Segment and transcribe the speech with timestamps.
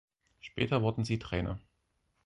[0.39, 1.59] Später wurden sie Trainer.